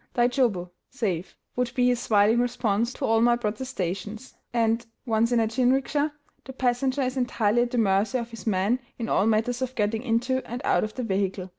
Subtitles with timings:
[0.15, 5.39] "Dai jobu" (safe) would be his smiling response to all my protestations; and, once in
[5.39, 6.11] a jinrikisha,
[6.43, 10.01] the passenger is entirely at the mercy of his man in all matters of getting
[10.01, 11.49] into and out of the vehicle.